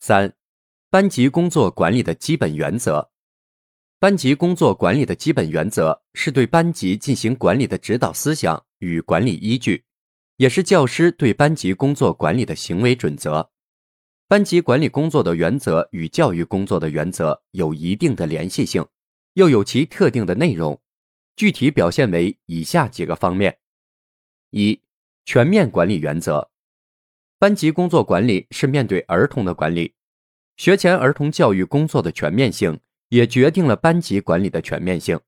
[0.00, 0.32] 三、
[0.90, 3.10] 班级工作管理的基本原则。
[3.98, 9.84] 班级工作管理的基本原则是对班级进行管理的指导思想与管理依据，
[10.36, 13.50] 也是教师对班级工作管理的行为准则。
[14.28, 18.86] 班级管理工作的原则与教育工作的原则有一定的联系性，
[19.32, 20.80] 又有其特定的内容，
[21.34, 23.58] 具体表现为以下几个方面：
[24.50, 24.80] 一、
[25.24, 26.50] 全面管理原则。
[27.40, 29.94] 班级工作管理是面对儿童的管理，
[30.56, 35.20] 学前儿童教育工作的全面性也决定了班级管理的全面性。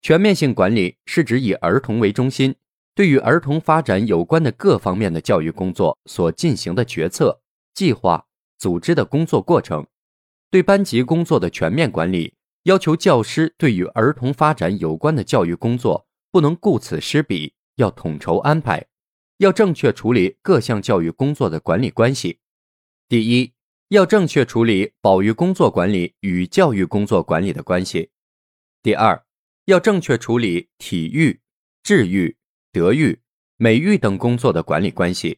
[0.00, 2.54] 全面性管理是指以儿童为中心，
[2.94, 7.42] 对与儿童发展有关的各方面的教育工作所进行的决策。
[7.74, 8.24] 计划
[8.56, 9.86] 组织的工作过程，
[10.50, 18.86] 对班级工作的全面管理，要求教师对与儿童发展有关的教育工作不能顾此失彼，要统筹安排，
[19.44, 22.38] 要正确处理各项教育工作的管理关系。
[23.10, 23.52] 第一，
[23.88, 28.08] 要正确处理保育工作管理与教育工作管理的关系；
[28.82, 29.22] 第二，
[29.66, 31.42] 要正确处理体育、
[31.82, 32.38] 智育、
[32.72, 33.20] 德育、
[33.58, 35.36] 美育等工作的管理关系；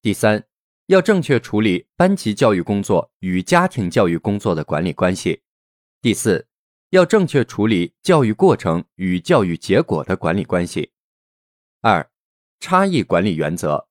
[0.00, 0.42] 第三。
[0.86, 5.42] 要正确处理班级教育工作与家庭教育工作的管理关系。
[6.00, 6.46] 第四，
[6.90, 10.92] 要正确处理教育过程与教育结果的管理关系。
[11.80, 12.08] 二，
[12.60, 13.88] 差异管理原则。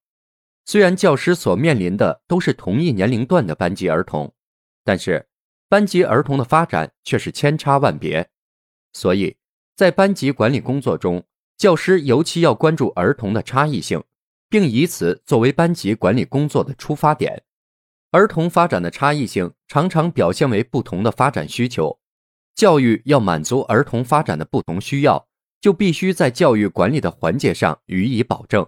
[0.66, 4.34] 虽然教师所面临的都是同一年龄段的班级儿童，
[4.84, 5.28] 但是
[5.70, 8.30] 班级儿童的发展却是千差万别，
[8.94, 9.38] 所以
[9.76, 11.24] 在班级管理工作中，
[11.58, 14.04] 教师尤其要关注儿童的差异性。
[14.48, 17.44] 并以此作为班级管理工作的出发点。
[18.12, 22.00] 儿童发展的差异性常常表现为不同的发展需求，
[22.54, 25.28] 教育要满足儿童发展的不同需要，
[25.62, 28.68] 就必须在教育管理的环节上予以保证。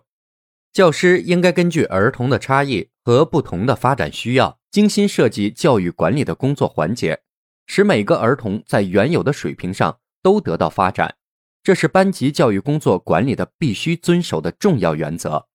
[0.74, 7.22] 教师应该根据儿童的差异和不同的发展需要，精心设计教育管理的工作环节，
[7.66, 11.16] 使每个儿童在原有的水平上都得到发展。
[11.64, 15.48] 这是班级教育工作管理的必须遵守的重要原则。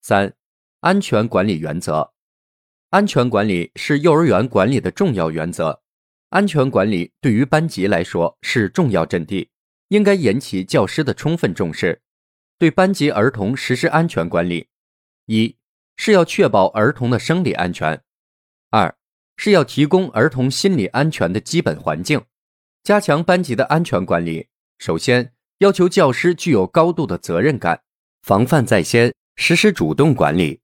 [0.00, 0.32] 三、
[0.80, 2.12] 安全管理原则。
[2.90, 5.82] 安全管理是幼儿园管理的重要原则。
[6.30, 9.50] 安全管理对于班级来说是重要阵地，
[9.88, 12.00] 应该引起教师的充分重视。
[12.58, 14.68] 对班级儿童实施安全管理，
[15.26, 15.56] 一
[15.96, 17.98] 是要确保儿童的生理安全；
[18.70, 18.96] 二
[19.36, 22.24] 是要提供儿童心理安全的基本环境。
[22.82, 24.48] 加强班级的安全管理，
[24.78, 27.82] 首先要求教师具有高度的责任感，
[28.22, 29.14] 防范在先。
[29.40, 30.62] 实施主动管理。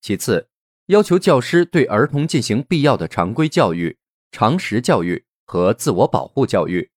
[0.00, 0.48] 其次，
[0.86, 3.98] 要求教师对儿童进行必要的常规教育、
[4.32, 6.90] 常识教育和自我保护教育。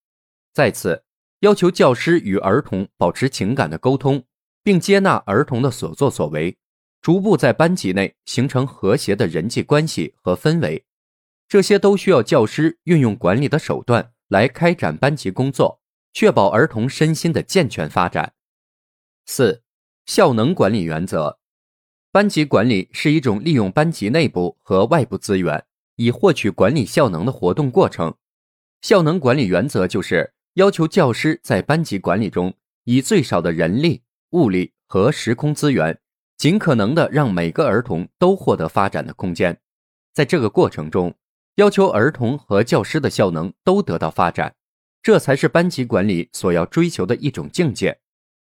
[0.54, 1.04] 再次，
[1.42, 4.24] 要求教师与儿童保持情感的沟通，
[4.64, 6.58] 并接纳儿童的所作所为，
[7.02, 10.86] 逐步在班级内形成和谐的人际关系和氛围。
[11.48, 15.82] 这些都需要教师运用管理的手段来开展班级工作，
[16.14, 18.34] 确保儿童身心的健全发展。
[19.26, 19.64] 四。
[20.08, 21.38] 效能管理原则，
[22.14, 25.66] 班级管理是一种利用班级内部和外部资源
[25.98, 28.16] 以获取管理效能的活动过程。
[28.82, 32.52] 效能管理原则就是要求教师在班级管理中，
[32.86, 34.02] 以最少的人力、
[34.32, 36.00] 物力和时空资源，
[36.36, 39.56] 尽可能的让每个儿童都获得发展的空间。
[40.16, 41.14] 在这个过程中，
[41.58, 44.56] 要求儿童和教师的效能都得到发展，
[45.04, 48.00] 这才是班级管理所要追求的一种境界。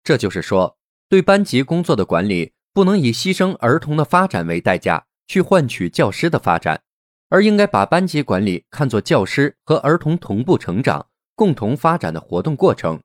[0.03, 0.76] 这就是说。
[1.09, 6.82] 对班级工作的管理，不能以牺牲儿童的发展为代价去换取教师的发展，
[7.28, 13.00] 而应该把班级管理看作教师和儿童同步成长、共同发展的活动过程。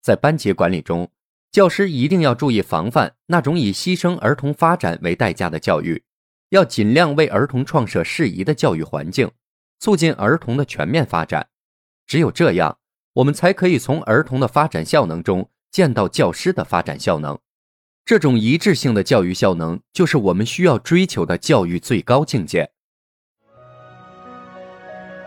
[0.00, 1.10] 在班级管理中，
[1.50, 6.02] 教师一定要注意防范那种以牺牲儿童发展为代价的教育，
[6.50, 9.30] 要尽量为儿童创设适宜的教育环境，
[9.78, 11.48] 促进儿童的全面发展。
[12.06, 12.78] 只有这样，
[13.14, 15.48] 我们才可以从儿童的发展效能中。
[15.70, 17.38] 见到教师的发展效能，
[18.04, 22.71] 这种一致性的教育效能，就是我们需要追求的教育最高境界。